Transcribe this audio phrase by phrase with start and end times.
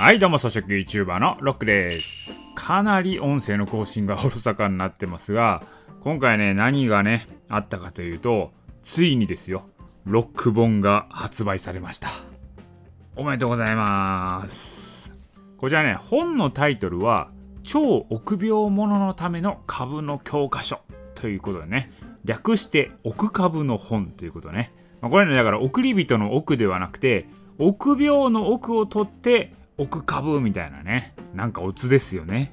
[0.00, 2.32] はいどうも草食 YouTuber のロックです。
[2.54, 5.62] かなり音声の更新がおろそかになってますが
[6.00, 8.50] 今回ね何がねあったかというと
[8.82, 9.68] ついにですよ
[10.06, 12.08] ロック本が発売されました。
[13.14, 15.12] おめでとうございます。
[15.58, 17.30] こちらね本のタイトルは
[17.62, 20.80] 超臆病者のための株の教科書。
[21.14, 21.92] ということでね
[22.24, 24.72] 略して奥株の本ということね、
[25.02, 31.14] まあ、これねだから送り人の奥ではなくて臆病の奥を取って奥株みたいなね。
[31.34, 32.52] なんかオツですよね。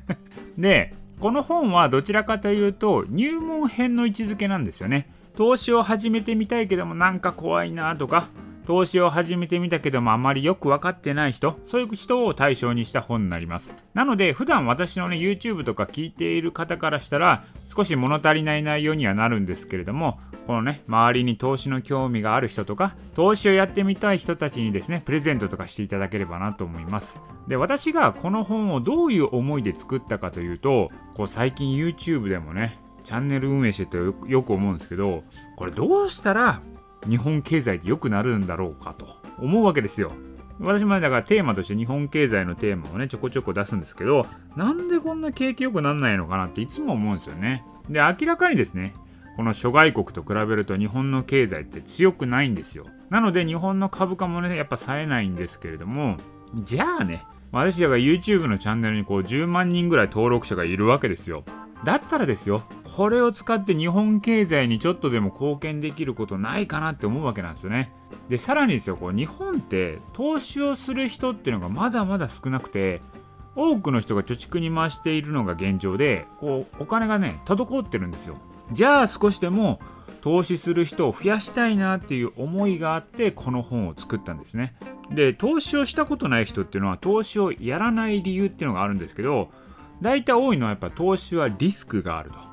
[0.58, 5.10] でこの本はどちらかというと入門編の位置づけなんですよね。
[5.36, 8.28] 投資を始めてみたいけどもなんか怖いなとか
[8.66, 13.76] 投資を始めてみたけどもあまりよく分かってない人そういう人を対象にした本になります。
[13.94, 17.44] なので普段私のね YouTube とか聞いている方からしたら
[17.74, 27.20] 少し物足りない内容にはなるんですけれどもこのね周りに投資の興味がある人とか投資をやってみたい人たちにですねプレゼントとかしていただければなと思います。
[27.46, 35.22] で私がこの本をどういう思いで作ったかというとこう最近 YouTube でもねチャンネル運営しててよく思うんですけど
[35.56, 36.60] これどうしたら
[37.08, 40.12] 日本経済って良くなるんだろうかと思うわけですよ。
[40.58, 47.64] 私もだからテーマとして日本経済のテーマをねちょこちょこ出すんですけどなんでこんな景気良くなんないのかなっていつも思うんですよね。
[47.90, 48.94] で明らかにですね
[49.36, 52.86] この諸外国と比べると日本の経済って強くないんですよ。
[53.10, 56.16] なので日本の株価もねやっぱ冴えないんですけれども
[56.54, 61.44] じゃあね私ら YouTube のチャンネルにこう10万人ぐらい登録者がいるわけですよ。
[61.84, 62.62] だったらですよ
[62.96, 67.92] これを使って日本経済にちょっとでも貢献できることないかなって思うわけなんですよね。
[68.28, 73.02] でさらにですよこう日本って投資をする人っていうのがまだまだ少なくて
[73.54, 78.36] 多くの人が貯蓄に回しているのが現状でこうお金がね滞ってるんですよ。
[78.72, 79.78] じゃあ少しでも
[80.20, 84.74] 投資する人を増やしたいなっていう思いがあってこの本を作ったんですね。
[85.10, 89.50] で投資をしたことない人っていうのは投資をやらない理由っていうのがあるんですけど
[90.00, 92.46] 大体多いのはやっぱ投資はリスクがあると。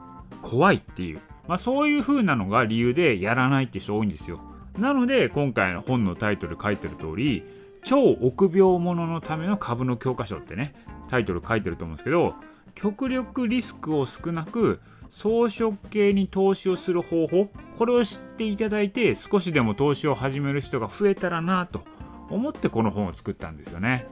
[0.44, 4.42] 怖いっていう、まあ、そういう風なのが理由でやらないって人多いんですよ。
[4.78, 7.44] なので今回の本のタイトル書いてる通り
[7.84, 10.74] 超臆病者のための株の教科書ってね
[11.10, 12.34] タイトル書いてると思うんですけど
[12.74, 14.82] 極力リスクを少なく
[15.12, 21.84] 装飾系に投資をする方法これを知っていただいて少しでも投資を始める人が増えたらなと
[22.32, 24.08] 思ってこの本を作ったんですよね。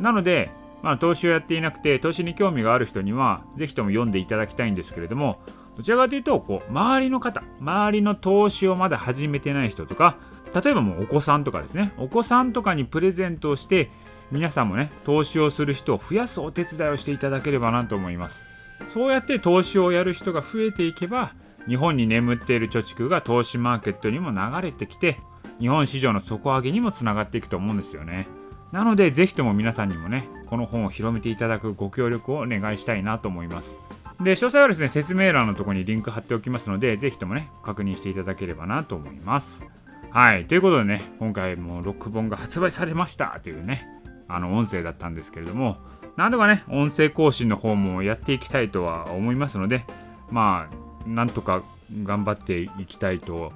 [0.00, 0.50] なので
[0.84, 5.38] まあ、投資をやっていなくて投資に興味がある人にはぜひとも読んでいただきたいんですけれども
[5.78, 10.18] どちらかというとこう周りの方周りの投資をまだ始めてない人とか
[10.54, 13.90] 例えばもうお子さんとかですねお子さんとかにプレゼントをして
[14.30, 18.44] 皆さんもね投資をする人を増やすお手伝いをしていただければなと思います
[18.92, 21.32] そうやって投資をやる人が増えていけば
[21.66, 25.18] 日本に眠っている貯蓄が投資マーケットにも流れてきて
[25.58, 28.26] 日本市場の底上げにもつながっていくと思うんですよね。
[28.72, 33.76] なので、ぜひとも皆さんにもね、この本を広めていただくご協力をお願いしたいなと思います。
[34.20, 39.62] で、詳細はですね、説明欄のところにリンク貼っておきますので、ぜひともね、確認していただければなと思います。
[40.10, 43.88] はい、ということでね、今回もロック本が発売されましたというね、
[44.28, 45.76] あの音声だったんですけれども、
[46.16, 49.84] なんとかね、音声更新の方もやっていきたいとは思いますので、
[50.30, 51.64] まあ、なんとか
[52.04, 53.52] 頑張っていきたいと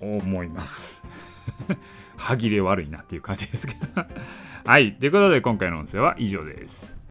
[0.00, 0.97] 思います。
[2.16, 3.80] 歯切れ悪いなっていう感じですけど
[4.64, 4.94] はい。
[4.94, 6.97] ということで今回の音声は以上です。